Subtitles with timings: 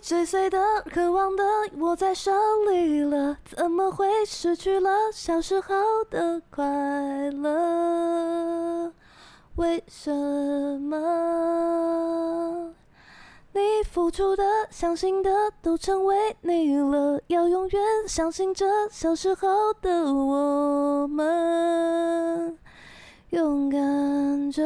[0.00, 0.58] 追随的、
[0.90, 1.44] 渴望的，
[1.78, 2.32] 握在手
[2.68, 5.74] 里了，怎么会失去了小时候
[6.10, 6.64] 的快
[7.30, 8.92] 乐？
[9.56, 10.10] 为什
[10.80, 10.96] 么？
[13.52, 13.60] 你
[13.90, 15.30] 付出的、相信的，
[15.60, 22.58] 都成为你了，要永远相信着小时候的我们，
[23.30, 24.62] 勇敢着。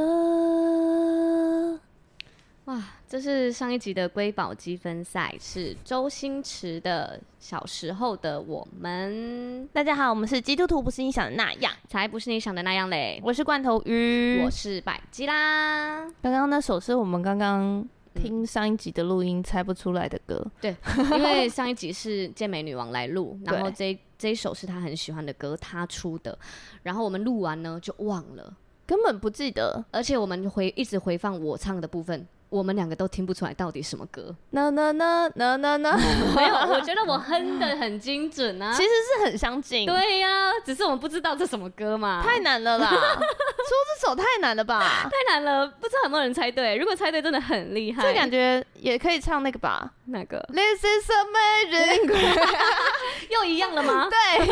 [2.66, 2.82] 哇，
[3.14, 9.68] 这是上一集的瑰宝积分赛，是周星驰的小时候的我们。
[9.72, 13.22] 大家好，我们是基督徒，不是你想的那样，才不是你想的那样嘞。
[13.24, 16.04] 我是罐头鱼，我是百吉啦。
[16.20, 20.74] 刚刚那首是我们刚刚听上一集的录音猜不出来的歌，对，
[21.16, 26.36] 因为上一集是健美女王来录，然后这这一首是她很喜欢的歌，她出的，
[26.82, 28.52] 然后我们录完呢就忘了，
[28.84, 32.26] 根本不记得，而且我们回一直回放我唱的部分。
[32.54, 34.32] 我们两个都听不出来到底什么歌。
[34.50, 35.96] 那那那那那那，
[36.36, 38.72] 没有，我觉得我哼的很精准啊。
[38.72, 39.84] 其实是很相近。
[39.86, 42.22] 对呀、啊，只是我们不知道这什么歌嘛。
[42.24, 45.10] 太难了啦， 说这首太难了吧？
[45.10, 46.76] 太难了，不知道有没有人猜对。
[46.76, 48.02] 如果猜对，真的很厉害。
[48.02, 49.90] 这感觉也可以唱那个吧？
[50.04, 52.48] 那个？This is amazing grace。
[53.30, 54.08] 又一样了吗？
[54.08, 54.46] 对，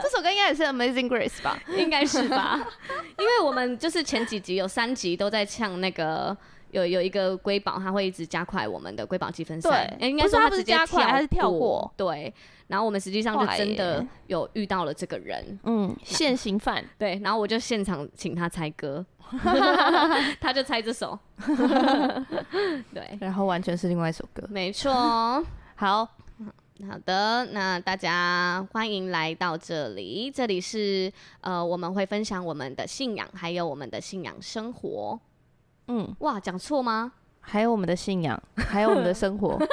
[0.00, 1.58] 这首歌应该也是 Amazing Grace 吧？
[1.76, 2.60] 应该是吧？
[3.18, 6.36] 因为我们就是前几集有三集都在唱那个。
[6.70, 9.94] 有有一个瑰宝，他会一直加快我们的瑰宝积分赛。
[9.98, 11.92] 对，应该说他直接加快还是跳过？
[11.96, 12.32] 对。
[12.68, 16.84] 然后我们实际上就真的有遇到了这个人，嗯，现行犯。
[16.96, 19.04] 对，然后我就现场请他猜歌，
[20.40, 21.18] 他就猜这首。
[22.94, 24.46] 对，然后完全是另外一首歌。
[24.48, 24.92] 没错。
[25.74, 26.06] 好
[26.88, 35.18] 好的，那大家欢迎来到这里，这里是呃，我们会分享我们的信仰，还有我们的信仰生活。
[35.90, 37.12] 嗯，哇，讲错吗？
[37.40, 39.58] 还有我们的信仰， 还有我们的生活。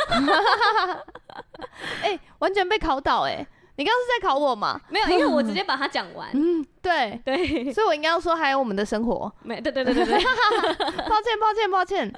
[2.02, 3.48] 哎、欸，完全被考倒哎、欸！
[3.76, 4.82] 你刚刚是在考我吗？
[4.90, 6.30] 没有，因为我直接把它讲完。
[6.34, 9.32] 嗯，对对，所以我应该要说还有我们的生活。
[9.44, 10.18] 没，对对对对对。
[11.08, 12.12] 抱歉抱歉抱歉，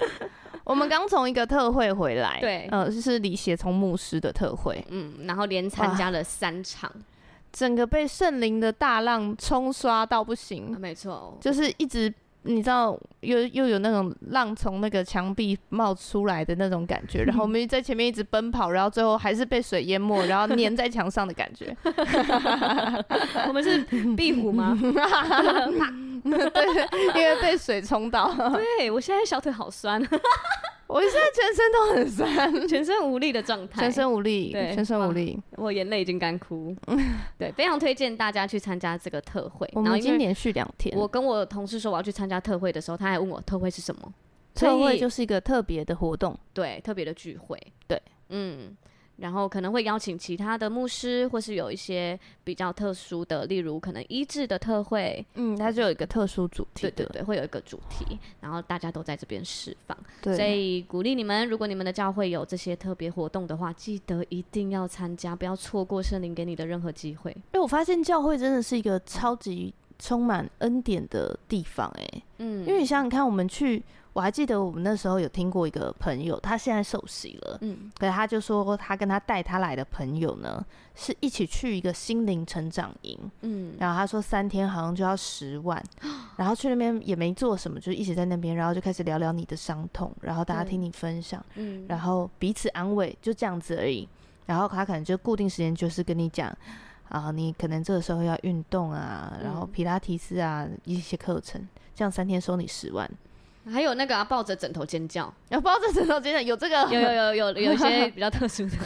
[0.63, 2.37] 我们刚从一个特会回来。
[2.39, 4.81] 对，呃，就是李协从牧师的特会。
[4.89, 6.89] 嗯，然后连参加了三场，
[7.51, 10.73] 整个被圣灵的大浪冲刷到不行。
[10.73, 12.13] 啊、没错，就是一直。
[12.43, 21.75] 你知道又又有那种浪从那个墙壁冒出来的那种感觉， 然后我们在前面一直奔跑，然后最后还是被水淹没，然后粘在墙上的感觉。
[23.47, 23.79] 我们是
[24.15, 24.77] 壁虎吗？
[26.23, 28.33] 对，因为被水冲到。
[28.77, 30.01] 对，我现在小腿好酸。
[30.89, 36.75] 我现在全身都很酸， 全身无力的状态，全身无力，对，全身无力，我眼泪已经干枯。
[37.37, 39.69] 对，非常推荐大家去参加这个特会。
[39.73, 44.13] 我们已经连续两天，我跟我同事说我要去参加特会的时候，他还问我特会是什么？
[44.55, 47.57] 特会就是一个特别的活动，对，特别的聚会，
[47.87, 48.75] 对，嗯。
[49.19, 67.31] 然后可能会邀请其他的牧师，或是有一些比较特殊的，例如可能医治的特会，嗯，它就有一个特殊主题，对对对，会有一个主题，然后大家都在这边释放，对，所以鼓励你们，如果你们的教会有这些特别活动的话，记得一定要参加，不要错过圣灵给你的任何机会。
[67.31, 73.83] 因为我发现教会真的是一个超级充满恩典的地方，哎，嗯，因为你想想看，我们去。
[74.11, 80.65] 我还记得我们那时候有听过一个朋友，他现在受洗了，嗯，可是他就说他跟他带他来的朋友呢，
[80.95, 85.81] 是一起去一个心灵成长营，嗯，然后他说三天好像就要十万，
[86.37, 91.99] 然后去那边也没做什么，就一起在那边，然后就开始聊聊你的伤痛，然后大家听你分享，嗯，然。
[91.99, 94.09] 后彼此安慰，就这样子而已。
[94.45, 96.51] 然后他可能就固定时间就是跟你讲
[97.09, 103.09] 啊，你可能这个时候要运动啊，然后皮拉提斯啊一些课程，这样三天收你十万。
[103.71, 108.77] 还有那个、啊、抱着枕头尖叫，要抱着枕头尖叫，有这个，有有有有有一些比较特殊的，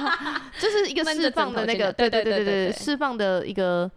[0.58, 3.90] 就是一个释放的那个，对对对对对，释放的一个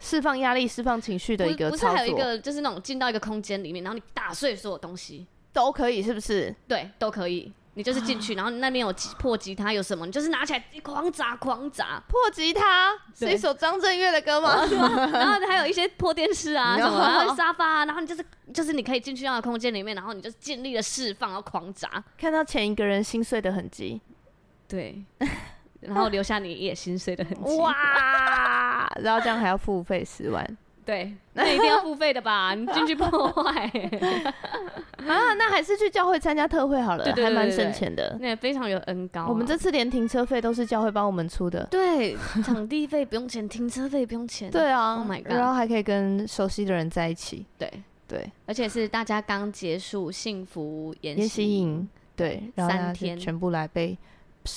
[0.00, 1.76] 释放压力、释放情绪的一个操作。
[1.76, 6.52] 不是还有一个就是那种进到一个空间里面，然后你打碎所有东西都可以，是不是？
[6.66, 7.52] 对，都可以。
[7.74, 12.00] 你就是进去，然后那边有破吉他，有什么，你就是拿起来狂砸狂砸。
[12.08, 12.92] 破吉他？
[13.14, 14.64] 是一首张震岳的歌吗？
[15.12, 24.00] 然后还有一些破电视啊 什么，然后沙发啊，然后你就是就是你可以进去那个空间里面，然后你就尽力的释放，然后狂砸，看到前一个人心碎的痕迹，
[24.68, 25.04] 对，
[25.80, 27.56] 然后留下你也心碎的痕迹。
[27.58, 30.56] 哇， 然后这样还要付费十万。
[30.84, 32.52] 对， 那一定要付费的吧？
[32.56, 33.66] 你进去破坏
[35.06, 35.34] 啊？
[35.34, 38.16] 那还是去教会参加特会好了，对对对对，还蛮省钱的。
[38.20, 39.26] 那也非常有恩高啊。
[39.28, 41.66] 我们这次连停车费都是教会帮我们出的。
[41.70, 44.50] 对，场地费不用钱，停车费不用钱。
[44.50, 47.46] 对啊，Oh my God，然后还可以跟熟悉的人在一起。
[47.58, 47.70] 对
[48.06, 53.96] 对，而且是大家刚结束幸福研习营，对，然后三天全部来被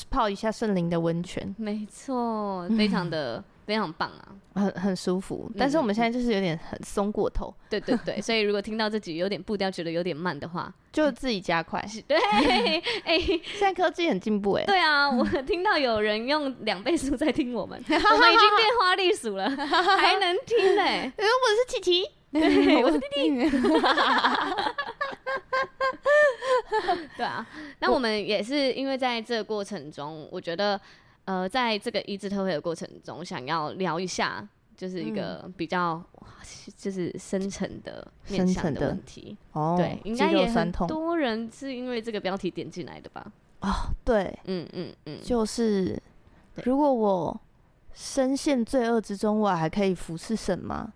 [0.09, 1.55] 泡一下圣灵的温泉。
[1.57, 3.43] 没错，非常的。
[3.67, 5.51] 非常棒啊，很很舒服。
[5.57, 7.53] 但是我们现在就是有点很松过头。
[7.69, 11.85] 对对对，所以如果听到自己有点步调觉得有点慢的话， 就自己加快。
[12.07, 12.17] 对，
[13.03, 14.63] 哎、欸，现在科技很进步哎。
[14.63, 20.83] 对啊，我听到有人用两倍速在听我们， 我们已经变花栗鼠了，还能听呢。
[20.85, 23.49] 因为我是琪琪，对，我是弟弟。
[27.17, 27.45] 对啊，
[27.79, 30.79] 那我们也是因为在这个过程中，我觉得。
[31.27, 34.47] 呃，在这个一字特会的过程中，想要聊一下，
[34.77, 36.27] 就是一个比较，嗯、
[36.77, 39.35] 就是深层的面向的问题。
[39.51, 43.29] 哦，对，应该也很多人是因为这个标题点进来的吧？
[43.59, 43.69] 哦，
[44.05, 46.01] 对，嗯嗯嗯，就是
[46.63, 47.37] 如果我
[47.93, 50.93] 深陷罪恶之中，我还可以服侍神吗？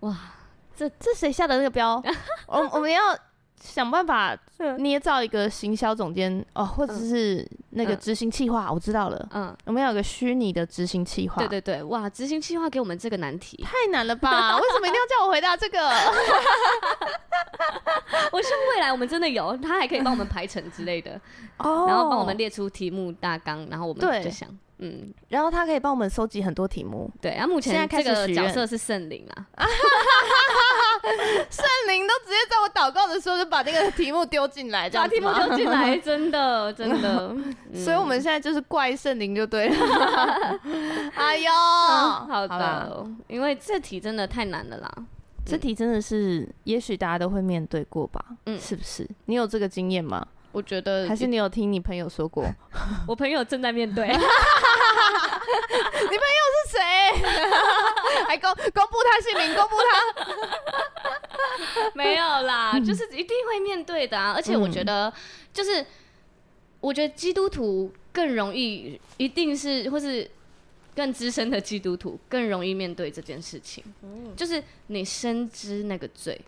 [0.00, 0.34] 哇，
[0.76, 2.02] 这这谁下的那个标？
[2.46, 3.00] 我我们要。
[3.62, 4.36] 想办法
[4.78, 9.28] 捏造一个行销总监哦，或者是那个执行企划，嗯、我知道了。
[9.32, 11.36] 嗯，我们要有个虚拟的执行企划。
[11.36, 14.56] 对对对，哇，执行企划给我们这个难题，太难了吧？
[14.56, 15.78] 为什么一定要叫我回答这个？
[18.32, 21.20] 我希望未来我们真的有，他还可以帮我们排程之类的，
[21.58, 24.48] 哦，然后帮我们列出题目大纲，然后我们就想。
[24.82, 27.10] 嗯，然后他可以帮我们收集很多题目。
[27.20, 29.46] 对，然后目前这个角色是圣灵啊，
[31.50, 37.36] 圣灵都直接在我祷告的时候就把那个题目丢进来，把题目丢进来，真的真的。
[37.76, 39.76] 所以我们现在就是怪圣灵就对了。
[41.14, 44.90] 哎呦，好的，因为这题真的太难了啦，
[45.44, 48.24] 这题真的是，也许大家都会面对过吧？
[48.46, 49.06] 嗯，是不是？
[49.26, 50.26] 你有这个经验吗？
[50.52, 52.44] 我觉得还是你有听你朋友说过，
[53.06, 54.08] 我朋友正在面对。
[54.08, 54.24] 你朋
[56.16, 56.22] 友
[56.56, 56.80] 是谁？
[58.26, 59.82] 还公公布他姓名，公布他？
[61.94, 64.32] 没有啦，就是一定会面对的啊！
[64.34, 65.12] 而且我觉得，
[65.52, 65.84] 就是
[66.80, 70.28] 我觉得基督徒更容易，一定是或是
[70.94, 73.84] 更资深的基督徒更容易面对这件事情。
[74.36, 76.40] 就是你深知那个罪，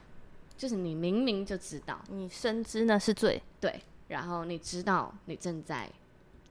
[0.56, 3.81] 就是你明明就知道，你深知那是罪，对。
[4.12, 5.88] 然后你知道你正在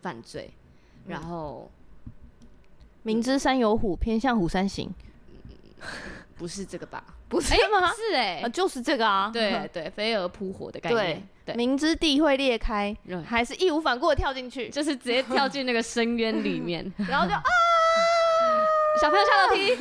[0.02, 0.52] 犯罪，
[1.06, 1.70] 嗯、然后
[3.04, 4.92] 明知山有虎，偏向虎山行，
[6.36, 7.04] 不是这个吧？
[7.30, 7.88] 不是吗？
[7.88, 9.30] 欸、是哎、欸，就是这个啊！
[9.32, 11.24] 对对，飞蛾扑火的概念。
[11.46, 17.44] 对，对明知地会裂开，嗯、还是义无反顾的跳进去，就是直接跳进那个深渊里面， 然后就啊！
[19.00, 19.76] 小朋友下楼梯，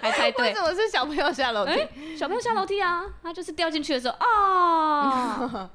[0.00, 0.48] 还猜对？
[0.48, 1.72] 为什么是小朋友下楼梯？
[1.72, 5.68] 欸、小朋友下楼梯啊，他就是掉进去的时候啊。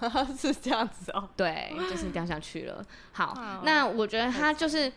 [0.38, 2.84] 是这样子哦，对，就是掉下去了。
[3.12, 4.92] 好，好，那我觉得他就是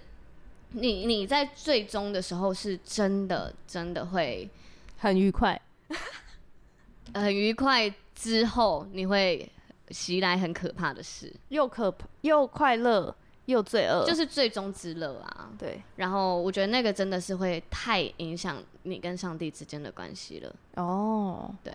[0.72, 4.50] 你，你在最终的时候是真的，真的会
[4.98, 5.60] 很愉快，
[7.14, 7.94] 很愉快。
[8.18, 9.48] 之后你会
[9.90, 13.16] 袭来很可怕的事，又可怕又快乐
[13.46, 15.52] 又罪恶，就是最终之乐啊。
[15.56, 20.56] 对，然后我觉得那个真的是会太影响你跟上帝之间的关系了。
[20.78, 21.72] 哦，对。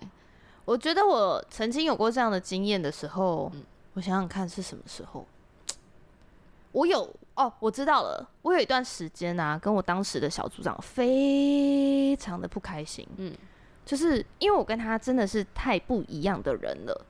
[0.65, 3.63] 我觉得我曾经有过这样的经验的时候，嗯、
[3.95, 5.27] 我想想看是什么时候。
[6.73, 8.27] 我有哦，我知道了。
[8.41, 13.07] 我有一段时间啊，跟我当时的小组长非常的不开心。
[13.17, 13.35] 嗯，
[13.85, 17.07] 就是因为我跟他真的是太不一样的人了。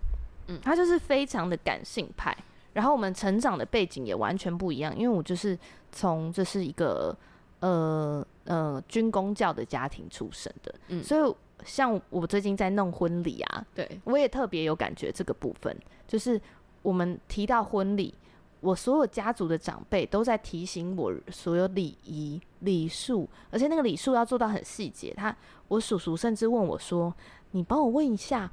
[0.49, 2.37] 嗯，他就是非常的感性派，
[2.72, 4.97] 然后我们成长的背景也完全不一样。
[4.97, 5.56] 因为我就是
[5.92, 7.16] 从这是一个
[7.61, 11.35] 呃呃军工教的家庭出身的，嗯，所以。
[11.64, 15.76] 像我最近在弄婚礼啊，对，我也特别有感觉这个部分，
[16.07, 16.40] 就是
[16.83, 18.12] 我们提到婚礼，
[18.61, 25.12] 我所有家族的长辈都在提醒我所有礼仪礼数，而且那个礼数要做到很细节。
[25.16, 25.37] 他，
[25.69, 27.14] 我叔叔甚至问我说
[27.52, 28.50] ：“你帮我问一下，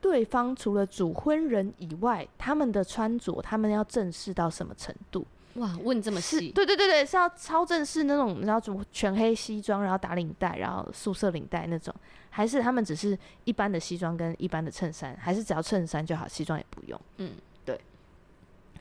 [0.00, 6.50] 对方除了主婚人以外，他们的穿着，他们要正式到什么程度？”哇，问这么细？
[6.50, 11.94] 对对对对，是要超正式那种，然后怎么全黑西装，然后打领带，然后素色领带那种，
[12.30, 17.00] 还是他们只是一般的西装跟一般的衬衫，还是只要衬衫就好，西装也不用？
[17.18, 17.32] 嗯，
[17.64, 17.80] 对，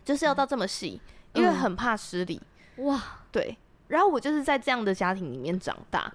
[0.04, 1.00] 就是要到这么细，
[1.34, 2.42] 嗯、因为很怕失礼。
[2.78, 3.00] 哇，
[3.32, 3.56] 对，
[3.88, 6.12] 然后我就是在这样的家庭里面长大，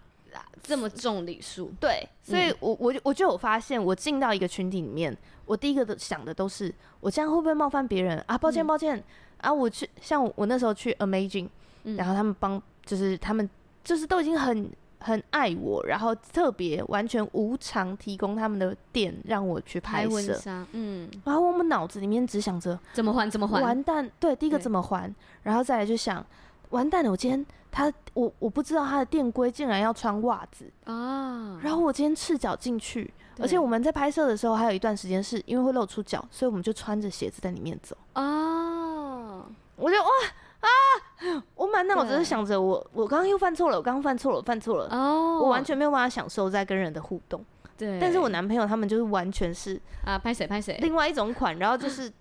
[0.63, 5.17] 这么重礼数，对，所以我我我就有发现，我进到一个群体里面，
[5.47, 8.23] 我第一个的想的都是，我这样会不会冒犯别人？
[8.27, 8.37] 啊？
[8.37, 8.97] 抱歉，抱歉。
[8.97, 9.05] 嗯
[9.39, 11.49] 啊，我去，像我，我那时候去 Amazing，、
[11.85, 13.49] 嗯、然后他们帮，就是他们
[13.85, 14.69] 就是都已经很
[14.99, 26.27] 很爱我，然后特别完全无偿提供他们的店让我去拍摄，嗯，然后我们脑子里面只想着怎么还怎么还，完蛋，对，第一个怎么还，然后再来就想，
[26.71, 33.13] 完蛋了，我今天他我我不知道他的店规竟然要穿袜子啊，然后我今天赤脚进去。
[33.41, 37.97] 而且我们在拍摄的时候，还有一段时间是因为会露出脚，所以我们就穿着鞋子在里面走。
[38.15, 39.47] 啊，
[39.77, 40.09] 我就哇
[40.59, 40.69] 啊！
[41.55, 44.89] 我满脑子是想着我，我刚刚又犯错了，我刚刚犯错了，犯错了。
[44.91, 47.41] 哦，我完全没有办法享受在跟人的互动。
[47.77, 52.13] 对，但是我男朋友他们就是完全是啊，拍谁拍谁，另外一种款，然后就是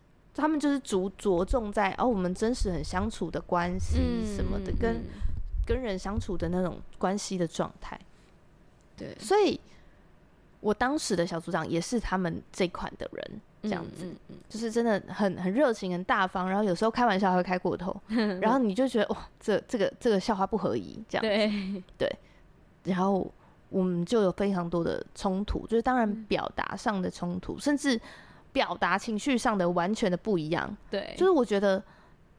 [0.42, 4.00] 他们就是着着重在哦，我们真实很相处的关系
[4.36, 5.04] 什么的，嗯、跟
[5.66, 8.00] 跟人相处的那种关系的状态。
[8.96, 9.60] 对，所以，
[10.60, 14.16] 我当时的小组长也是他们这款的人，这样子，嗯嗯。
[14.30, 17.96] 嗯、就是真的很很热情、很大方，然后有时候开玩笑还会开过头，
[18.42, 21.84] 然后你就觉得哇，这这个这个笑话不合宜，这样子，对。
[21.98, 22.16] 对，
[22.86, 23.30] 然后
[23.70, 28.00] 我们就有非常多的冲突，就是当然表达上的冲突，嗯、甚至
[28.58, 31.84] 表达情绪上的完全的不一样，对，就是我觉得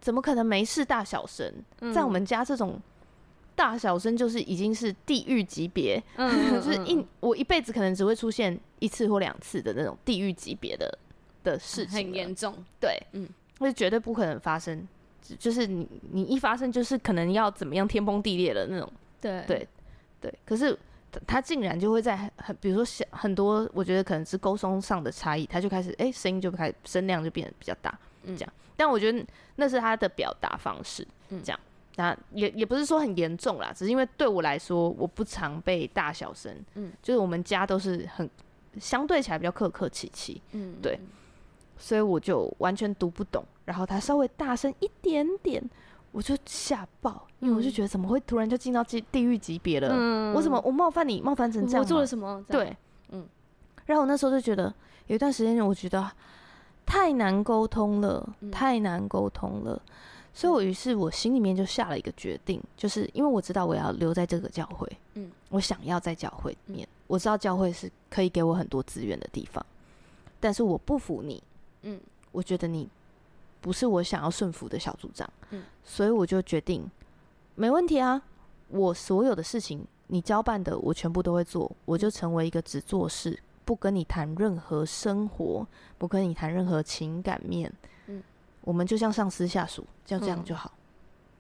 [0.00, 1.46] 怎么可能没事大小声，
[1.80, 2.80] 嗯、在我们家这种。
[3.54, 10.96] 大小声就是已经是地狱级别， 嗯就是一我一辈子可能只会出现一次或两次的那种地狱级别的
[11.42, 12.54] 的事情，很严重。
[12.78, 14.87] 对，嗯，那绝对不可能发生，
[15.40, 18.88] 就是你你一发生就是可能要怎么样天崩地裂的那种。
[19.20, 19.42] 对。
[19.48, 19.68] 对
[20.20, 20.78] 对，可是
[21.26, 28.52] 他竟然就会在很比如说小很多，我觉得可能是沟通上的差异，他就开始哎声音就开始声量就变得比较大，这样。
[28.56, 29.24] 嗯、但我觉得
[29.56, 31.58] 那是他的表达方式，这样。
[31.62, 31.66] 嗯
[31.98, 38.30] 那也也不是说很严重啦，只是因为对我来说，我不常被大小声，嗯，就是我们家都是很
[38.78, 40.96] 相对起来比较客客气气，嗯，对，
[41.76, 43.44] 所以我就完全读不懂。
[43.64, 45.60] 然后他稍微大声一点点，
[46.12, 49.88] 我就吓爆，因为我就觉得怎么会突然就进到地地狱级别了？
[49.92, 51.80] 嗯，我怎么我冒犯你，冒犯成这样？
[51.82, 52.44] 我做了什么？
[52.48, 52.76] 对，
[53.10, 53.26] 嗯。
[53.86, 54.72] 然后我那时候就觉得
[55.06, 56.10] 有一段时间，我觉得
[56.84, 59.80] 太难沟通了，太难沟通了。
[60.34, 69.64] 所以，我于是我心里面就下了一个决定，就是因为我知道我要留在这个教会，嗯，我想要在教会里面，嗯、我知道教会是可以给我很多资源的地方，
[70.38, 71.42] 但是我不服你，
[71.82, 71.98] 嗯，
[72.30, 72.88] 我觉得你
[73.60, 76.90] 不是我想要顺服的小组长，嗯，所以我就决定，
[77.54, 78.22] 没问题啊，
[78.68, 85.66] 我所有的事情你交办的我全部都会做，我就成为一个只做事，不跟你谈任何生活，
[85.98, 87.72] 不跟你谈任何情感面。
[88.06, 88.22] 嗯
[88.62, 90.70] 我们就像上司下属，就这样就好。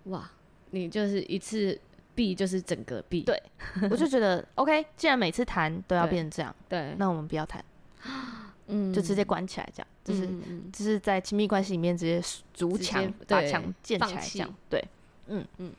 [0.04, 0.12] 嗯。
[0.12, 0.30] 哇，
[0.70, 1.78] 你就是一次
[2.14, 3.20] 闭，就是整个闭。
[3.22, 3.42] 对，
[3.90, 4.86] 我就觉得 OK。
[4.96, 7.62] 既然每次谈都要变成这样，对，那我们不要谈，
[8.68, 10.28] 嗯，就直接关起来，这样，就是
[10.72, 12.22] 就是在亲密关系里面直接
[12.54, 14.84] 筑墙，把墙建起来，这样，对，
[15.26, 15.72] 嗯嗯。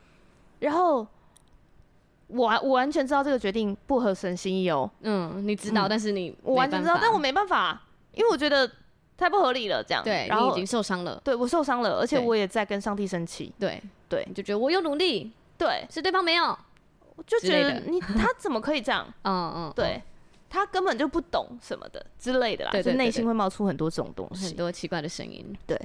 [0.59, 1.07] 然后
[2.27, 4.89] 我我完全知道这个决定不合神心意哦。
[5.01, 7.81] 嗯，你知道，但是你我完全知道，但我没办法，
[8.13, 8.69] 因为我觉得。
[9.19, 16.57] 太不合理了，这样对，然后已经受伤了，对我受伤了，而且我也在跟上帝生气，对对，你就觉得我有努力，对，是对方没有，
[17.17, 19.05] 我就觉得你他怎么可以这样？
[19.23, 20.01] 嗯嗯，对，
[20.49, 25.79] 他根本就不懂什么的之类的啦，就内心会冒出很多这种东西，很多奇怪的声音，对，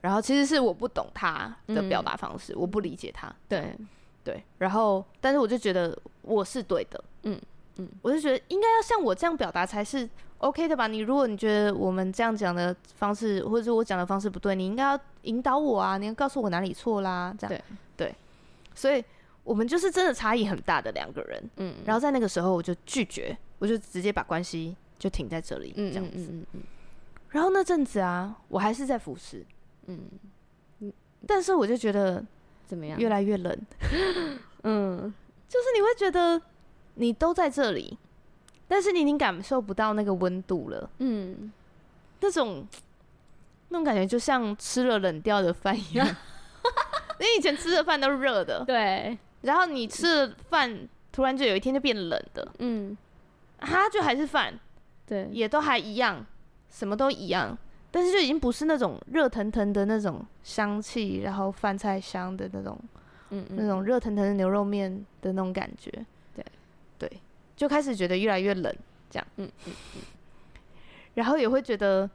[0.00, 3.76] 然后其实是我不懂他的表达方式，我不理解他，对。
[4.24, 7.40] 对，然后但是我就觉得我是对的，嗯。
[7.76, 10.08] 嗯，我就觉得应该要像我这样表达才是。
[10.38, 10.86] OK 的吧？
[10.86, 15.96] 你如果你觉得我们这样讲的方式，或者是我讲的方式不对，你应该要引导我啊！
[15.96, 17.34] 你要告诉我哪里错啦？
[17.38, 17.62] 这样。
[17.96, 18.06] 对。
[18.08, 18.14] 对，
[18.74, 19.02] 所以
[19.44, 21.50] 我们就是真的差异很大的两个人。
[21.56, 26.10] 嗯，然后在那个时候我就拒绝，我就直接把关系就停在这里，这样子。
[26.16, 26.62] 嗯嗯嗯嗯。
[27.30, 29.44] 然后那阵子啊，我还是在服侍。
[29.86, 30.00] 嗯
[30.80, 30.92] 嗯。
[31.26, 32.24] 但是我就觉得
[32.66, 32.98] 怎么样？
[32.98, 33.58] 越来越冷。
[34.64, 35.14] 嗯，
[35.48, 36.40] 就是你会觉得
[36.94, 37.98] 你都在这里。
[38.68, 41.52] 但是你已经感受不到那个温度了，嗯，
[42.18, 42.66] 那种
[43.68, 46.04] 那种感觉就像吃了冷掉的饭一样。
[47.20, 52.98] 你以前吃的饭都是热的，对，然后你吃的饭，突然就有一天就变冷的，嗯，
[53.58, 54.58] 它就还是饭，
[55.06, 56.24] 对，也都还一样，
[56.70, 57.56] 什么都一样，
[57.90, 62.78] 但是就已经不是那种热腾腾的那种香气，然后饭菜香的那种，
[63.30, 65.90] 嗯，嗯，那种热腾腾的牛肉面的那种感觉，
[66.34, 66.44] 对，
[66.98, 67.10] 对。
[67.56, 68.74] 就开始觉得越来越冷，
[69.08, 70.02] 这样，嗯嗯嗯，
[71.14, 72.08] 然后也会觉得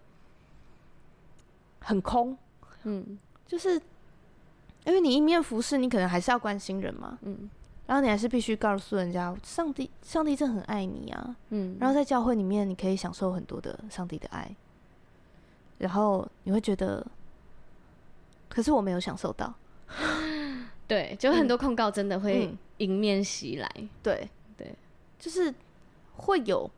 [1.80, 2.38] 很空，
[2.84, 3.18] 嗯，
[3.48, 3.74] 就是
[4.86, 7.50] 因为你一面服侍，你可能还是要关心人嘛，嗯，
[7.92, 14.50] 然后你还是必须告诉人家，上帝，上帝真的很爱你啊，嗯，然后在教会里面，你可以享受很多的上帝的爱，
[15.78, 17.06] 然后你会觉得，
[18.48, 19.54] 可是我没有享受到，
[20.88, 24.30] 对，就很多控告真的会迎面袭来，嗯，对。
[25.20, 25.54] 就是
[26.16, 26.72] 会有，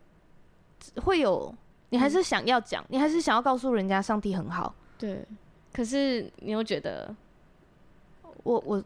[1.04, 1.54] 会有，
[1.92, 5.24] 你还是想要讲，嗯、你还是想要告诉人家上帝很好，对。
[5.72, 7.16] 可是你又觉得，
[8.42, 8.84] 我我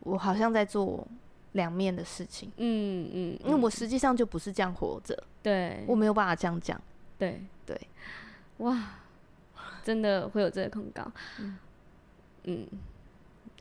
[0.00, 1.08] 我好像在做
[1.52, 2.50] 两面的事情。
[2.56, 5.16] 嗯嗯，因为我实际上就不是这样活着。
[5.42, 6.80] 对，我没有办法这样讲。
[7.18, 7.80] 对对，
[8.58, 8.78] 哇，
[9.84, 11.10] 真的会有这个控告。
[11.38, 11.56] 嗯。
[12.44, 12.66] 嗯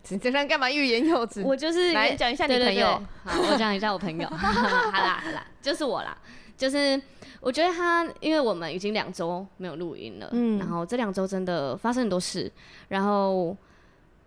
[0.10, 1.44] 你这样干嘛欲言又止？
[1.44, 3.00] 我就是来讲一下你朋友。
[3.24, 4.28] 我讲一下我朋友。
[4.34, 6.18] 好啦好啦，就是我啦。
[6.58, 7.00] 就是
[7.40, 12.52] 我觉得他，因为我们已经两周没有录音了，嗯，然后这两周真的发生很多事，
[12.88, 13.56] 然后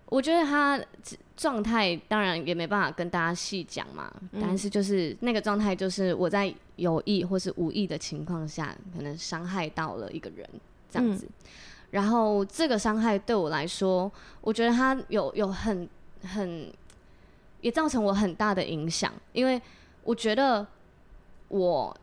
[0.07, 0.81] 我觉得他
[1.37, 10.49] 状态当然也没办法跟大家细讲嘛，嗯，但是就是那个状态，就是我在有意或是无意的情况下，可能伤害到了一个人
[10.91, 11.27] 这样子。
[11.27, 11.33] 嗯
[11.91, 15.89] 然后这个伤害对我来说，我觉得他有有很
[16.25, 16.69] 很，
[17.61, 19.63] 也造成我很大的影响，因为
[20.03, 20.67] 我觉得
[21.47, 21.97] 我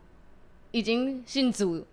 [0.70, 1.84] 已经信主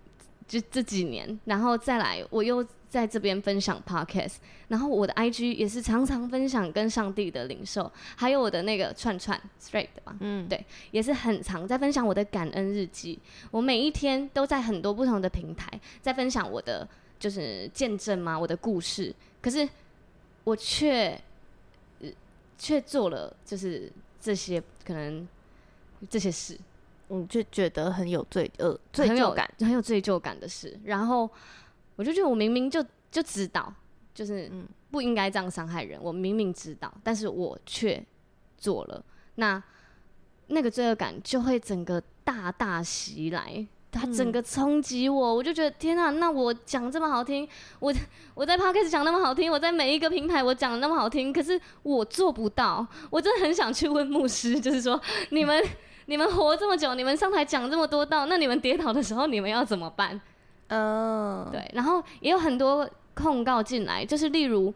[0.50, 4.36] 就这几年，然后再来我又在这边分享 podcast，
[4.68, 13.18] 然后我的 IG 也是常常分享跟上帝的领受，还有我的那个串串 straight 的吧，嗯，对，也是很常在分享我的感恩日记，
[13.52, 15.70] 我每一天都在很多不同的平台
[16.02, 16.86] 在分享我的。
[17.20, 18.40] 就是见证嘛？
[18.40, 19.68] 我的故事，可是
[20.46, 21.22] 我却
[22.58, 23.92] 却做了，就是
[24.22, 25.28] 这些可能
[26.10, 26.58] 这些事，
[27.10, 30.80] 嗯，就觉得很有罪恶、罪疚感，很有罪疚感的事。
[30.84, 31.30] 然后
[31.96, 33.74] 我就觉得，我明明就就知道，
[34.14, 34.52] 就是
[34.92, 38.04] 不应该这样伤害人，我明明知道，但是我却
[38.58, 39.04] 做了，
[39.36, 39.62] 那
[40.48, 43.68] 那个罪恶感就会整个大大袭来。
[43.92, 46.12] 他整个冲击我，我就觉得天啊！
[46.12, 47.50] 那我讲这么好听，
[47.80, 47.92] 我
[48.36, 52.86] 我在 Podcast 讲那么好听，我在每一个平台我讲的那么好听，可是我做不到。
[53.10, 55.02] 我真的很想去问牧师，就是说
[55.32, 55.60] 你们
[56.10, 60.20] 你们活这么久，你们上台讲这么多道，那你们跌倒的时候你们要怎么办？
[60.70, 61.72] 嗯、uh，对。
[61.74, 64.74] 然后也有很多控告进来，就是例如，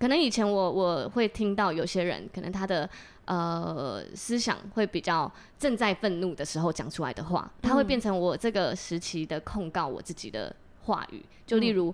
[0.00, 2.88] 可能以前我我会听到有些人，可能他的。
[3.26, 10.54] 呃，思想会比较正在愤怒的时候讲出来的话，他会变成我这个时期的控告我自己的
[10.84, 11.20] 话语。
[11.44, 11.92] 就例如，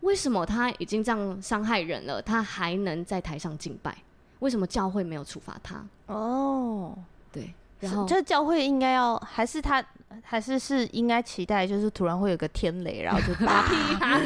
[0.00, 3.96] 为什么他已经这样伤害人了，他还能在台上敬拜？
[4.40, 5.82] 为什么教会没有处罚他？
[6.08, 6.94] 哦，
[7.32, 9.84] 对，然后这教会应该要，还是他，
[10.22, 14.20] 还是是应该期待，就是突然会有个天雷，然后就打劈他。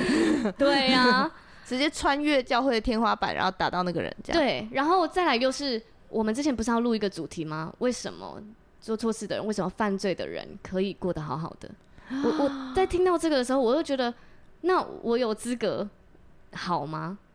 [0.58, 1.32] 对呀、啊，
[1.66, 4.42] 直接穿越教会的天花板，然后打到那个人这样。
[4.42, 5.82] 对，然后再来又是。
[6.10, 7.70] 我们之前不是要录一个主题吗？
[7.80, 8.42] 为什么
[8.80, 11.68] 做错事的人，为什么犯罪的人可以过得好好的？
[12.24, 14.14] 我我 在听到这个的时候，我又觉得，
[14.62, 15.86] 那我有资格
[16.54, 17.27] 好吗？Oh,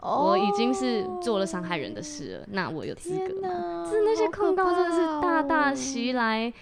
[0.00, 3.84] 我已经是做了伤害人的事了，那我有资格吗？
[3.84, 6.52] 就是那些控告真的是大大袭来，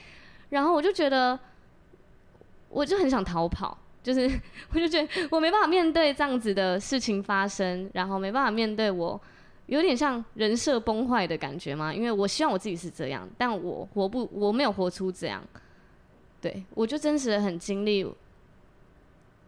[0.51, 1.38] 然后我就觉得，
[2.68, 4.31] 我就很想逃跑，就是
[4.72, 9.20] 我就觉得我没办法面对这样子的事情发生，然后没办法面对我。
[9.66, 11.92] 有点像人设崩坏的感觉吗？
[11.92, 15.42] 因为我希望我自己是这样，但我活不，我没有活出这样。
[16.40, 18.09] 对，我就真实的很经历，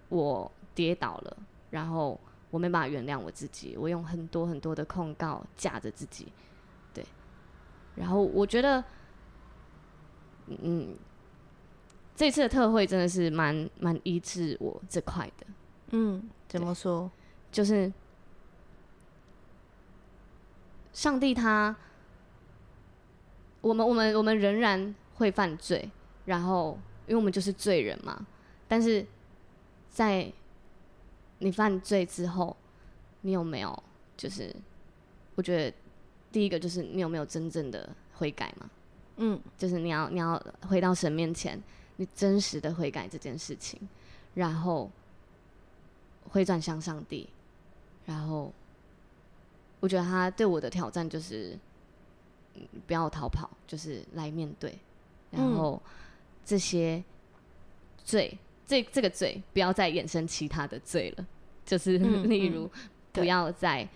[0.09, 1.37] 我跌倒了，
[1.71, 2.19] 然后
[2.51, 6.33] 我没办法原谅我自己，我用很多很多的控告架着自己。
[6.93, 7.05] 对，
[7.97, 8.85] 然后我觉得，
[10.47, 10.97] 嗯，
[12.17, 15.47] 这次的特会真的是蛮蛮医治我这块的。
[15.91, 17.11] 嗯，怎么说？
[17.51, 17.93] 就是。
[20.91, 21.77] 上帝他，
[23.61, 25.89] 我们我们我们仍然会犯罪，
[26.25, 28.27] 然后因为我们就是罪人嘛。
[28.67, 29.07] 但是
[29.89, 30.33] 在
[31.39, 32.57] 你犯罪之后，
[33.23, 33.83] 你有没有
[34.17, 34.55] 就是？
[35.35, 35.77] 我觉得
[36.33, 38.71] 第一个就是你有没有真正的悔改嘛？
[39.17, 41.63] 嗯，就是你要你要回到神面前，
[41.97, 43.81] 你真实的悔改这件事情，
[44.35, 44.91] 然后
[46.31, 47.29] 回转向上帝，
[48.07, 48.53] 然后。
[49.81, 51.57] 我觉得他对我的挑战就是，
[52.85, 54.77] 不要逃跑，就是来面对，
[55.31, 55.81] 然后
[56.45, 57.01] 这些
[58.03, 58.37] 罪，
[58.69, 61.27] 这这个罪不要再衍生其他的罪了，
[61.65, 62.71] 就是 例如
[63.13, 63.89] 不要再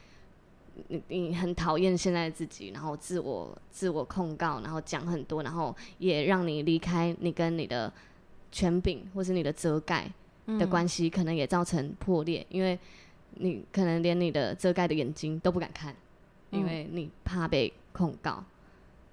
[0.88, 7.92] 你你很讨厌现在的自己，然后自我自我控告，然后讲很多，然后也让你离开你跟你的
[8.50, 10.10] 权柄或是你的遮盖
[10.58, 12.76] 的关系，可能也造成破裂，因为。
[13.36, 15.96] 你可能连你的遮盖的眼睛都不敢看，
[16.50, 18.44] 因为你怕被控告，嗯，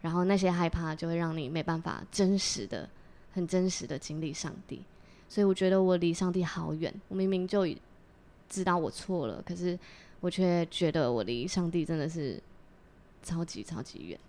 [0.01, 2.89] 然后那些害怕就会让你没办法真实的、
[3.31, 4.81] 很真实的经历上帝。
[5.29, 7.65] 所以我觉得我离上帝好远，我明明就
[8.49, 9.77] 知道我错了，可是
[10.19, 12.41] 我却觉得我离上帝真的是
[13.21, 14.19] 超级超级远。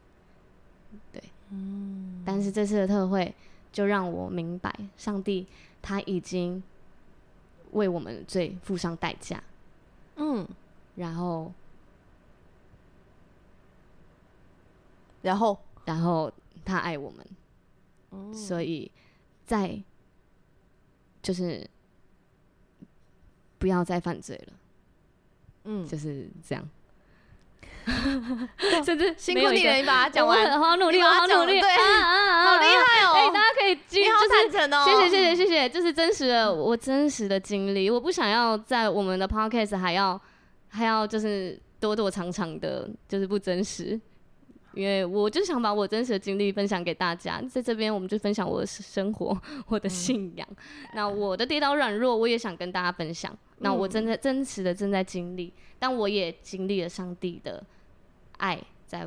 [1.10, 2.22] 对，嗯。
[2.24, 3.34] 但是这次的特会
[3.72, 5.46] 就让我明白，上帝
[5.80, 6.62] 他已经
[7.72, 9.42] 为我们的罪付上代价。
[10.16, 10.46] 嗯，
[10.96, 11.50] 然后，
[15.22, 16.30] 然后，然后
[16.62, 17.26] 他爱我们，
[18.10, 18.90] 嗯、所以
[19.46, 19.82] 在
[21.22, 21.68] 就是
[23.58, 24.52] 不要再犯罪了，
[25.64, 26.68] 嗯，就是这样。
[28.84, 33.14] 甚至辛苦你了，你把它讲完，好努力，好努力，对，好厉害哦！
[33.14, 40.20] 哎，大家可以记，你好坦诚哦，谢谢，谢谢，谢谢，这是真实的，我真实的经历，我不想要在我们的 podcast 还要
[40.68, 43.98] 还要就是躲躲藏藏的，就是不真实，
[44.74, 49.36] 因为我就想把我真实的经历分享给大家，在这边我们就分享我的生活，
[49.68, 50.48] 我的信仰，
[50.94, 57.64] 那我的跌倒软弱，我也想跟大家分享，那我正在真实的正在经历，但我也经历了上帝的。
[58.42, 59.06] 爱在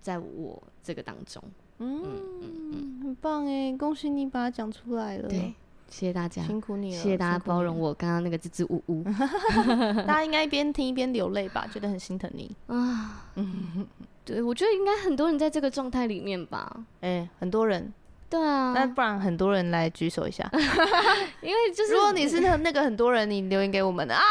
[0.00, 1.42] 在我这个当中，
[1.80, 2.40] 嗯嗯
[2.72, 5.52] 嗯，很棒哎，恭喜你把它讲出来了，对，
[5.90, 9.04] 谢谢大家，辛苦你了，谢谢大家包容我刚刚那个支支吾吾，
[10.06, 12.50] 大家应该一边听一边流泪吧，觉得很心疼你。
[12.68, 13.86] 啊，嗯，
[14.24, 17.92] 对，我觉得应该很多人在这个状态里面吧，哎，很多人。
[18.30, 20.48] 对啊，那不然很多人来举手一下，
[21.42, 24.22] 因为就是如果你是那那个很多人，你留言给我们的啊，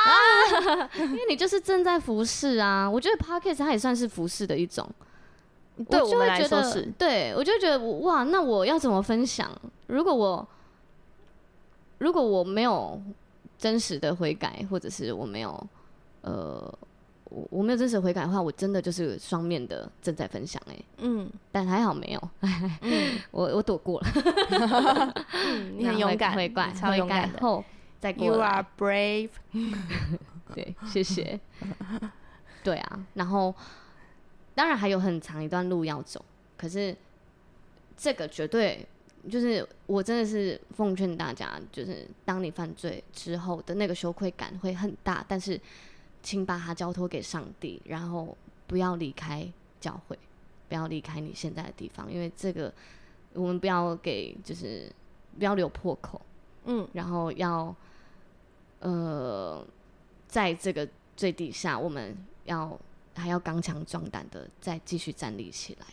[0.96, 2.90] 因为你就是正在服侍啊。
[2.90, 4.90] 我觉得 Podcast 它也算是服侍的一种，
[5.90, 6.84] 对我们来说是。
[6.98, 9.52] 对，我就觉得哇，那我要怎么分享？
[9.88, 10.48] 如果我
[12.00, 13.00] 如果我没有
[13.58, 15.68] 真实的悔改，或者是我没有
[16.22, 16.74] 呃。
[17.32, 22.30] 我我没有真实悔改的话，我真的就是双面的正在分享哎、欸，嗯，但还好没有，
[22.82, 27.64] 嗯、 我我躲过了，嗯、你很勇敢，悔改，超勇敢的，后
[28.00, 29.30] 再过 You are brave，
[30.56, 31.40] 对，谢谢，
[32.64, 33.54] 对啊，然后
[34.56, 36.26] 当然还有很长一段路要走，
[36.58, 36.98] 可是
[37.96, 38.88] 这个绝对
[39.30, 45.60] 就是我真的是奉劝大家，就是当你犯罪之后的那个羞愧感会很大，但是。
[46.22, 50.20] 请把它交托给上帝，然后不要离开教会，
[50.68, 52.72] 不要离开你现在的地方，因为这个
[53.32, 54.92] 我们不要给，就是
[55.38, 56.22] 不要留破口，
[56.66, 57.74] 嗯，然后要
[58.82, 59.66] 呃，
[60.28, 62.78] 在这个最底下，我们要
[63.16, 65.86] 还要刚强壮胆的再继续站立起来，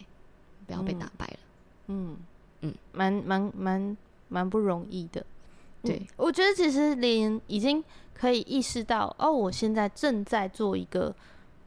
[0.66, 1.38] 不要被打败了，
[1.86, 2.16] 嗯嗯，
[2.92, 3.96] 蛮蛮蛮
[4.28, 5.24] 蛮不容易的。
[5.82, 11.14] 对，我觉得其实连已经可以意识到，哦，我现在正在做一个，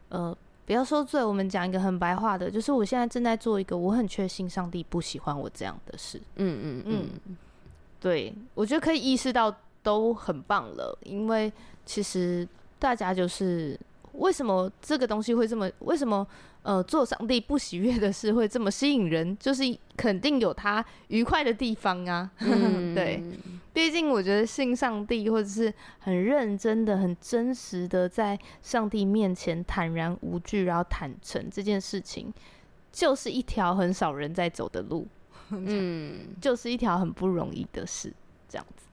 [0.09, 6.21] 呃，不要说罪，我们讲一个很白话的，就是我现在正在做一个，我很确信上帝不喜欢我这样的事。
[6.35, 7.37] 嗯嗯嗯，嗯
[7.99, 11.51] 对，我觉得可以意识到都很棒了，因为
[11.85, 12.45] 其实
[12.77, 13.79] 大家就是
[14.13, 16.25] 为什么这个东西会这么，为什么？
[16.61, 19.63] 呃，做上帝不喜悦的事会这么吸引人，就是
[19.95, 22.29] 肯定有他愉快的地方啊。
[22.39, 23.23] 嗯、 对，
[23.71, 32.31] 毕竟我觉得信上帝或者是很认真的、很真实的在上帝面前坦然无惧，然后坦诚这件事情，
[32.91, 35.07] 就是一条很少人在走的路。
[35.51, 38.13] 嗯， 就是一条很不容易的事，
[38.49, 38.85] 这样子。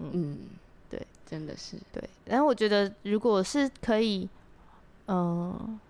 [0.00, 0.38] 嗯，
[1.30, 2.02] 真的是对。
[2.24, 4.28] 然后我觉得，如果是可以，
[5.06, 5.16] 嗯、
[5.52, 5.80] 呃。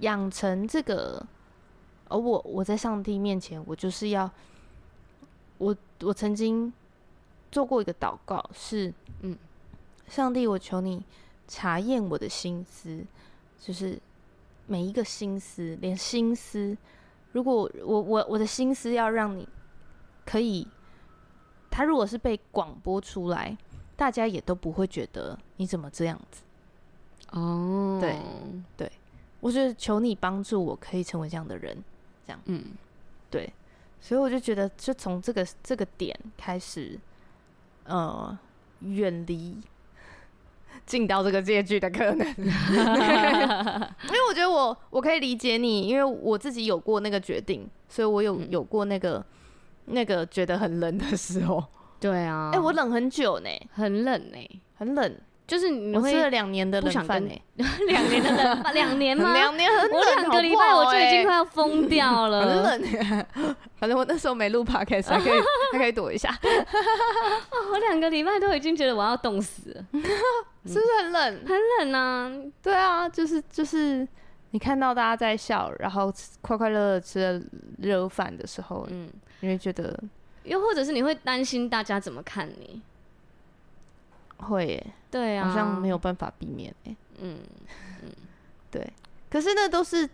[0.00, 1.26] 养成这个，
[2.08, 4.30] 而我我在上帝面前，我就是要，
[5.56, 6.70] 我我曾经
[7.50, 8.92] 做过一个祷告，是
[9.22, 9.34] 嗯，
[10.06, 11.02] 上帝，我求你
[11.48, 13.02] 查验我的心思，
[13.58, 13.98] 就是
[14.66, 16.76] 每一个心思，连心思，
[17.32, 19.48] 如果我我我的心思要让你
[20.26, 20.68] 可以，
[21.70, 23.56] 他如果是被广播出来，
[23.96, 26.42] 大家也都不会觉得你怎么这样子，
[27.32, 28.16] 哦，对
[28.76, 28.92] 对。
[29.40, 31.76] 我是求你帮助我，可以成为这样的人，
[32.26, 32.64] 这样，嗯，
[33.30, 33.52] 对，
[34.00, 36.98] 所以我就觉得，就从这个这个点开始，
[37.84, 38.36] 呃，
[38.80, 39.56] 远离
[40.84, 49.18] 进到这个结局的可能， 因为我觉得我我可以理解你，因为我自己有过那个决定，所以我有有过那个、
[49.84, 51.64] 嗯、那个觉得很冷的时候，
[52.00, 55.16] 对啊，哎、欸，我冷很久呢，很冷呢，很冷。
[55.46, 57.30] 就是你我吃了两年的冷饭呢，
[57.86, 59.30] 两年的冷饭，两年吗？
[59.38, 63.26] 两年很冷，我两个礼拜我就已经快要疯掉了，很冷。
[63.78, 65.40] 反正我那时候没录 podcast，还可以
[65.72, 66.36] 还可以躲一下。
[67.72, 71.44] 我两个礼拜都已经觉得我要冻死了，是不是很冷？
[71.46, 72.32] 很冷啊！
[72.60, 74.04] 对啊，就是就是
[74.50, 77.40] 你看到大家在笑，然后快快乐乐吃了
[77.78, 79.96] 热饭的时候，嗯，你会觉得，
[80.46, 82.80] 又或者是你会担心大家怎么看你。
[84.38, 87.38] 会耶，对啊，好像没有办法避免哎，嗯
[88.02, 88.10] 嗯，
[88.70, 88.86] 对，
[89.30, 90.08] 可是那都是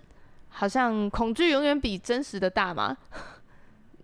[0.49, 2.97] 好像恐惧永远比真实的大嘛，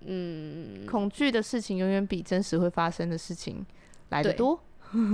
[0.00, 3.64] 嗯，恐惧的事情永远比真实会发生的事情
[4.08, 4.58] 来得多，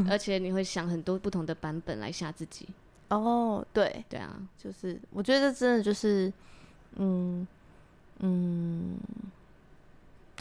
[0.08, 2.66] 而且你会想很多不同的版本来吓自己。
[3.10, 6.32] 哦，对，对啊，就是我觉得这真的就是，
[6.96, 7.46] 嗯，
[8.20, 8.96] 嗯，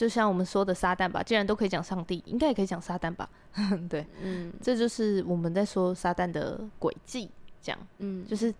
[0.03, 3.29] 就像我们说的撒旦吧，既然都可以讲上帝，应该也可以讲撒旦吧？
[3.89, 8.53] 对，嗯，这就是我们在说撒旦的轨迹，这样，嗯，就是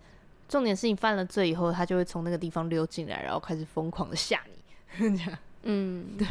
[0.48, 6.26] 重点是你犯了罪以后，他就会从那个地方溜进来，然后开始疯狂的吓你，这样，嗯， 对，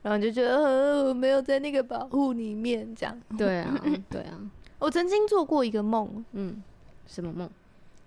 [0.00, 4.40] 然后你就觉得呃，我没有在那个保护里面，这样，对啊， 对啊，
[4.78, 6.62] 我曾经做过一个梦，嗯，
[7.06, 7.50] 什么梦？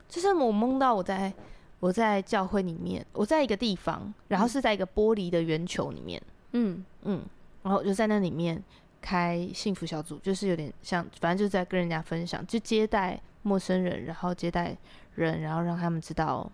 [0.10, 1.32] 就是我梦到我在
[1.80, 7.24] 我在教会里面，我在一个地方，然后是在一个玻璃的圆球里面，嗯嗯，
[7.64, 8.64] 然后我就在那里面。
[9.00, 14.76] 开幸福小组，就是有点像，反正就是在跟人家分享，就接待陌生人，然后接待
[15.16, 16.52] 人，然后让他们知道，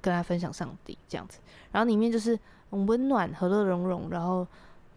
[0.00, 1.40] 跟他分享上帝这样子。
[1.72, 2.38] 然后里面就是
[2.70, 4.46] 很温暖、和乐融融，然后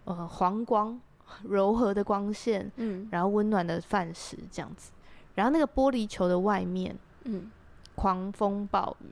[0.03, 0.99] 呃黄光、
[1.43, 4.91] 柔和的光线，嗯，然后温暖的饭食这样子。
[5.33, 7.49] 然后那个玻璃球的外面，嗯，
[7.95, 9.07] 狂风暴雨，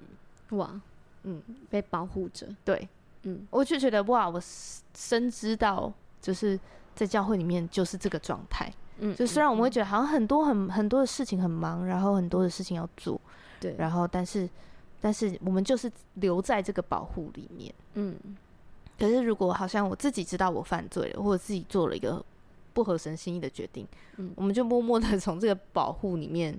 [0.53, 0.81] 哇，
[1.23, 2.87] 嗯，被保护着，对，
[3.23, 4.41] 嗯，我就觉得哇，我
[4.93, 6.59] 深知到就是。
[6.95, 13.19] 在教会里面就是这个状态，嗯，就虽然我们会觉得好像很多很很多的事情很忙，然后很多的事情要做，
[13.59, 14.47] 对，然后但是
[15.01, 18.15] 但是我们就是留在这个保护里面，嗯。
[18.99, 22.23] 可是如果好像我自己知道我犯罪了，或者自己做了一个
[22.75, 23.87] 不合神心意的决定，
[24.17, 26.55] 嗯，我们就默默的从这个保护里面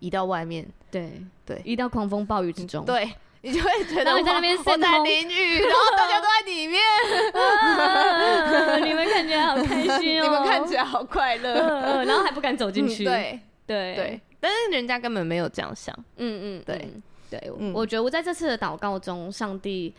[0.00, 1.24] 移到外面，对。
[1.44, 3.08] 对，移到狂风暴雨之中，对。
[3.46, 6.82] 你就会觉得我在那边我在淋雨，然后大家都在里面，
[8.84, 13.38] 你们看起来好开心哦，你们看起来好快乐，然后还不敢走进去，对。
[13.64, 13.94] 对。
[13.94, 16.90] 对，但是人家根本没有这样想，嗯嗯，对。
[17.30, 19.94] 对，我觉得我在这次的祷告中，上帝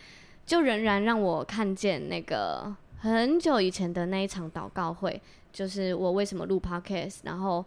[0.45, 5.21] 就仍然让我看见那个很久以前的那一场祷告会，
[5.53, 7.65] 就是我为什么录 Podcast，然后。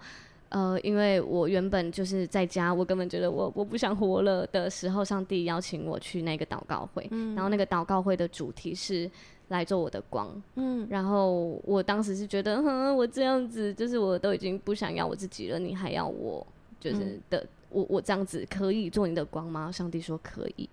[0.51, 9.09] 呃，因为我原本就是在家，我根本觉得我我不想活了的时候，上帝邀请我去那个祷告会，嗯、然后那个祷告会的主题是
[9.47, 16.45] 来做我的光，嗯，然后我当时是觉得，哼，我这样子就是我都已经不想要我自己了，你还要我
[16.81, 19.71] 就是的，嗯、我我这样子可以做你的光吗？
[19.71, 20.69] 上帝说可以，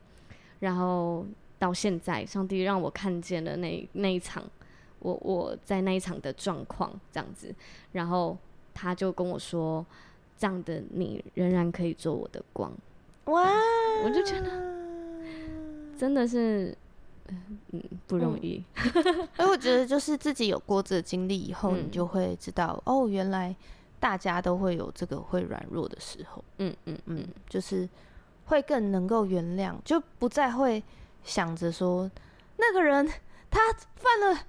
[0.59, 1.23] 然后
[1.59, 4.43] 到现在，上帝让我看见了那那一场，
[4.97, 7.53] 我我在那一场的状况这样子，
[7.91, 8.35] 然后。
[8.77, 9.83] 他就跟我说
[10.37, 12.71] ：“这样的你仍然可以做我的光。”
[13.25, 13.51] 哇！
[14.03, 14.51] 我就觉得
[15.97, 16.77] 真的是，
[17.71, 18.63] 嗯，不容易。
[19.35, 23.53] 所以我觉得，就是自己有过这个经历以后，你就会知道，嗯、哦，原来
[23.99, 26.43] 大家都会有这个会软弱的时候。
[26.59, 27.89] 嗯嗯嗯，就是
[28.45, 30.83] 会更能够原谅，就不再会
[31.23, 32.09] 想着说
[32.57, 33.05] 那个人
[33.49, 33.59] 他
[33.95, 34.39] 犯了。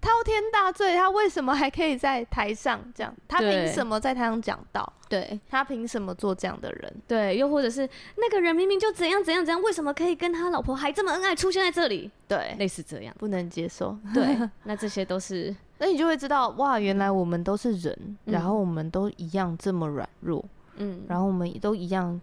[0.00, 3.12] 滔天大罪，他为什么还可以在台上这样？
[3.26, 4.92] 他凭什么在台上讲道？
[5.08, 6.96] 对，他凭什么做这样的人？
[7.06, 12.10] 对，又或者是那个人明明就怎样怎样怎样，为什么可以跟他老婆还这么恩爱出现在这里？
[12.28, 13.98] 对，类似这样，不能接受。
[14.14, 20.44] 对， 那这些都是，那你就会知道，哇，原来我们都是人，嗯、然后我们都一样这么软弱，
[20.76, 22.20] 嗯，然后我们都一样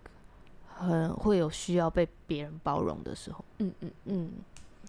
[0.67, 4.15] 很会有需要被别人包容的时候，嗯嗯嗯。
[4.15, 4.31] 嗯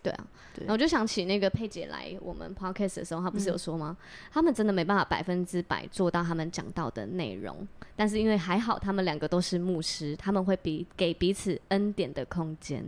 [0.06, 3.96] 对啊，对，然后我就想起那个佩姐来我们 podcast 的时候，她不是有说吗？
[3.98, 7.66] 嗯、他们真的没办法百分之百做到他们讲到的内容，
[7.96, 12.80] 但是因为还好他们两个都是牧师，他们会比给彼此恩典的空间。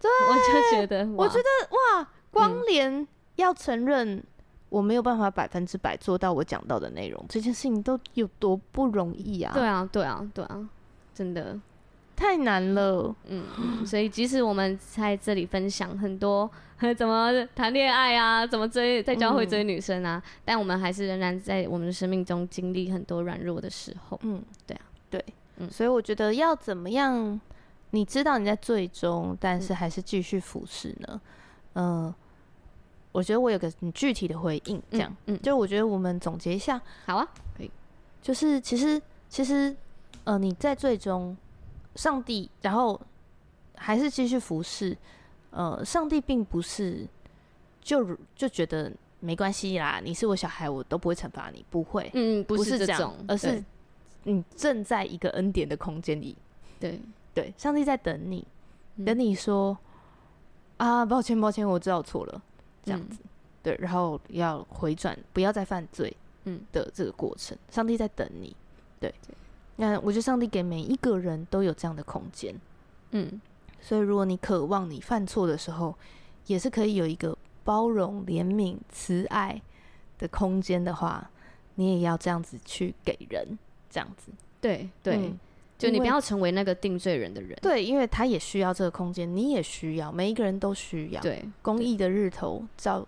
[0.00, 4.22] 对，我就觉得，我觉得哇，光连要承认
[4.68, 9.52] 我没有办法百分之百做到我讲到的内容，这件事情都有多不容易啊！
[9.54, 10.68] 对啊，对啊，对啊，
[11.14, 11.58] 真的。
[12.18, 16.50] 太难了，嗯，所以即使我们在这里分享很多
[16.98, 24.18] 怎么谈恋爱啊，怎么追在教会追女生啊，嗯、但我们还是仍然在我们的生命中经历很多软弱的时候。
[24.24, 25.24] 嗯，对啊，对，
[25.58, 27.40] 嗯，所以我觉得要怎么样，
[27.90, 31.20] 你知道你在最终，但是还是继续服侍呢？
[31.74, 32.14] 嗯、呃，
[33.12, 35.40] 我觉得我有个很具体的回应，这样，嗯，嗯。
[35.40, 37.70] 就我觉得我们总结一下，好啊，可以，
[38.20, 39.76] 就是其实其实，
[40.24, 41.36] 呃，你在最终。
[41.98, 43.00] 上帝，然后
[43.74, 44.96] 还是继续服侍。
[45.50, 47.04] 呃，上帝并不是
[47.80, 53.64] 就就觉得没关系啦，你是我小孩，我都不会惩罚你，不会，嗯，不是这种而是
[54.22, 56.36] 你正在一个恩典的空间里，
[56.78, 57.00] 对。
[57.34, 58.46] 对，上帝在等你，
[59.04, 59.76] 等你说、
[60.76, 62.42] 嗯、啊，抱歉抱歉，我知道错了，
[62.84, 63.28] 这样子，嗯、
[63.62, 66.60] 对，然后要回转，不要再犯罪，嗯。
[66.72, 68.56] 的这个过程，嗯、上帝在等你，
[69.00, 69.12] 对。
[69.26, 69.34] 对
[69.80, 72.52] 那我觉得上帝给每一个人都有这样的空间，
[73.12, 73.40] 嗯，
[73.80, 75.94] 所以如果你渴望你犯错的时候，
[76.46, 79.62] 也是可以有一个包容、怜悯、慈爱
[80.18, 81.30] 的空间的话，
[81.76, 83.56] 你也要这样子去给人，
[83.88, 85.32] 这样子，对对，
[85.78, 87.56] 就你不要成为那个定罪人的人。
[87.62, 91.20] 对，因为他也需要这个空间，你也需要，每一个人都需要。
[91.20, 93.06] 对，公益的日头照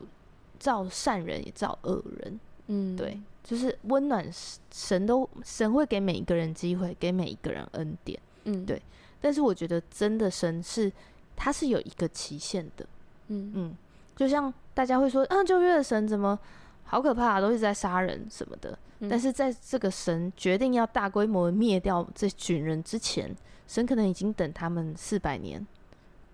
[0.61, 2.41] 照善人也照恶人。
[2.69, 4.25] 嗯，对，就是温暖，
[4.71, 8.21] 神都神会给每一个人机会，给每一个人恩典。
[8.45, 8.81] 嗯，对。
[9.21, 10.91] 但是我觉得真的神是，
[11.37, 12.87] 它是有一个期限的。
[13.29, 13.77] 嗯嗯，
[14.17, 16.39] 就像大家会说，啊，旧约的神怎么
[16.85, 18.79] 好可怕，都一直在杀人什么的。
[19.01, 23.35] 嗯、但是在这个神决定要大规模灭掉这群人之前，
[23.67, 25.67] 神可能已经等他们四百年、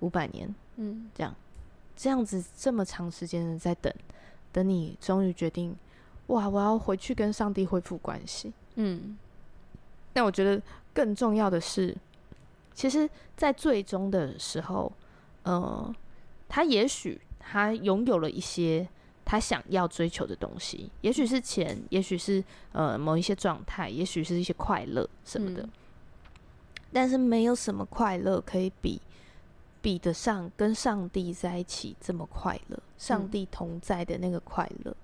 [0.00, 1.34] 五百年，嗯，这样
[1.96, 3.92] 这样子这么长时间的在等，
[4.52, 5.74] 等你终于决定。
[6.28, 6.48] 哇！
[6.48, 8.52] 我要回去跟上帝恢复关系。
[8.74, 9.16] 嗯，
[10.12, 10.60] 但我觉得
[10.92, 11.96] 更重要的是，
[12.74, 14.92] 其实，在最终的时候，
[15.44, 15.94] 呃，
[16.48, 18.86] 他也许他拥有了一些
[19.24, 25.62] 他想要追求的东西，也许是钱，也许是呃某一些状态，也许是一些快乐什么的。
[25.62, 25.70] 嗯，
[26.92, 29.00] 但是没有什么快乐可以比
[29.80, 34.96] 比得上跟上帝在一起这么快乐，上帝同在的那个快乐。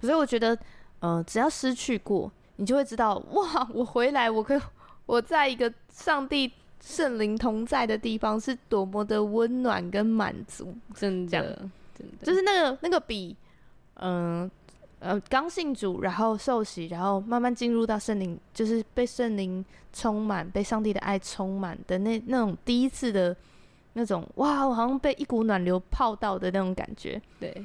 [0.00, 0.56] 所以我觉得，
[1.00, 4.60] 呃，只要失去过，你就会知道， 哇，我回来，我可以，
[5.06, 13.36] 我在一个上帝圣灵同在的地方，是多么的温暖跟满足，真的，真的，就是那个那个比，
[13.94, 14.50] 嗯
[15.00, 23.34] 呃，呃，刚信主，然后受洗，然后慢慢进入到圣灵，就是被圣灵充满，被上帝的爱充满的那那种第一次的
[23.94, 27.64] 那种，哇，我好像被一股暖流泡到的那种感觉，对。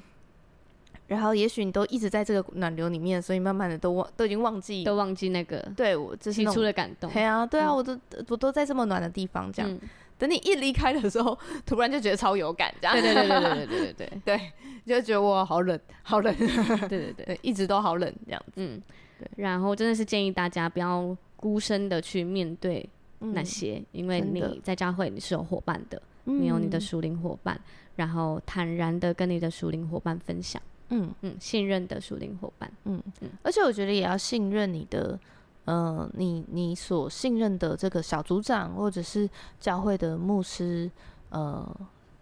[1.11, 7.11] 然后，也许你都一直在这个暖流里面，所以慢慢的都忘，都已经忘记，都忘记那个对我这是起初的感动。
[7.11, 9.69] 对啊，对啊，嗯、我都我都在这么暖的地方，这样。
[9.69, 9.77] 嗯、
[10.17, 12.95] 等你一离开的时候，突然就觉得超有感，这样。
[12.95, 14.51] 对对对对对对对对对，
[14.87, 16.33] 就觉得我好冷，好冷。
[16.33, 18.53] 对对对，对，一直都好冷这样子。
[18.55, 18.81] 嗯，
[19.19, 19.27] 对。
[19.35, 22.87] 然后真的是建议大家不要孤身的去面对
[23.19, 27.59] 那些，嗯、因为你在家会你是有伙伴的，你有你的属灵伙伴，
[27.97, 30.61] 然后坦然的跟你的属灵伙伴分享。
[30.91, 31.13] 嗯。
[31.21, 33.01] 嗯，信任的属灵伙伴，嗯。
[33.21, 35.19] 嗯，而且我觉得也要信任你的，
[35.65, 40.89] 呃，你你所信任的这个小组长，或者是教会的牧师，
[41.29, 41.65] 呃，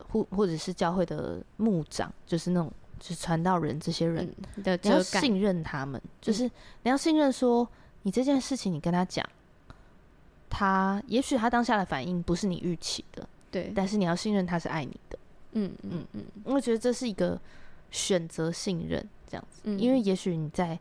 [0.09, 6.43] 或或者是教会的牧长，就是那种就是传道人这些人，嗯、的你要信任他们，就是
[6.83, 7.67] 你要信任说，
[8.03, 9.27] 你这件事情你跟他讲，
[10.49, 15.19] 他也许他当下的反应不是你预期的，对，但是你要信任他是爱你的，
[15.53, 16.05] 嗯嗯。
[16.13, 17.39] 嗯，我觉得这是一个。
[17.91, 20.77] 选择信任这样子，嗯、因为也许你在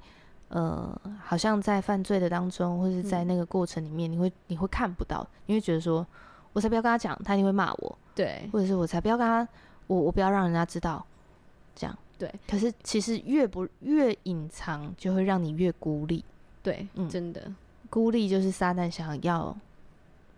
[0.49, 6.07] 呃，好像在犯罪的当中，或者在那个过程里面，你会你会看不到，你会觉得说，
[6.53, 9.47] 我才不要跟他讲，他一定会骂我，对，或者是我才不要跟他，
[9.87, 11.05] 我我不要让人家知道，
[11.75, 12.33] 这样，对。
[12.49, 16.25] 可是其实越不越隐藏，就会让你越孤立，
[16.63, 17.53] 对，嗯，真的，
[17.91, 19.55] 孤立就是撒旦想要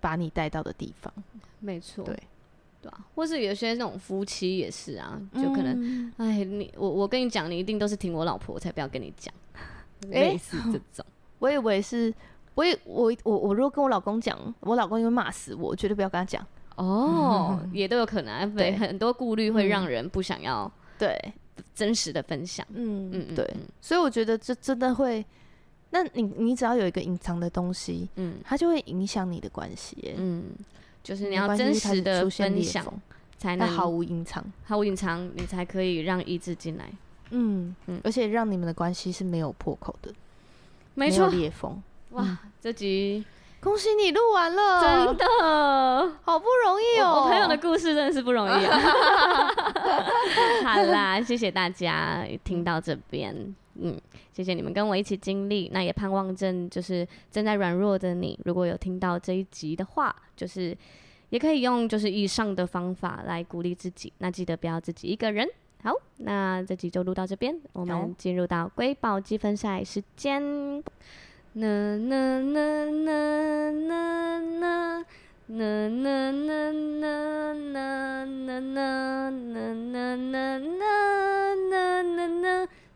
[0.00, 1.12] 把你带到的地方，
[1.60, 2.20] 没错，对。
[2.82, 9.32] 对啊，或是有些那种夫妻也是啊，就可能，哎、嗯，你我我跟你讲，你一定都是听我老婆，我才不要跟你讲，
[10.10, 11.04] 类似这种。
[11.38, 12.12] 我以为是，
[12.54, 16.46] 我以我我我如果跟我老公讲，我老公因为骂死我，绝对不要跟他讲。
[16.76, 21.14] 哦，嗯、 也都有可能，对，很多顾虑会让人不想要对
[21.74, 22.66] 真实的分享。
[22.72, 23.46] 嗯嗯，对，
[23.80, 25.24] 所以我觉得这真的会，
[25.90, 30.44] 那你你只要有一个隐藏的东西，嗯，它就会影响你的关系，嗯。
[31.02, 32.84] 就是你要真实的分享，
[33.38, 36.90] 才能毫无隐藏，毫无隐藏，你才可以让医治进来。
[37.30, 40.12] 嗯嗯，而且让你们的关系是没有破口的，
[40.94, 41.80] 没错，裂缝。
[42.10, 43.24] 哇，这集
[43.60, 45.24] 恭喜你录完了，真的
[46.22, 47.22] 好不容易哦。
[47.22, 48.80] 我朋友的故事真的是不容易啊。
[50.64, 53.54] 好啦，谢谢大家听到这边。
[53.74, 53.98] 嗯，
[54.32, 60.76] 谢谢你们跟我一起经历，那也盼望正就是正在软弱的你，如果有听到这一集的话，就是
[61.30, 64.12] 也可以用就是以上的方法来鼓励自己。
[64.18, 65.48] 那记得不要自己一个人。
[65.82, 70.82] 好，那这集就录到这边，我们进入到瑰宝积分赛时间。
[71.52, 73.70] 那那那那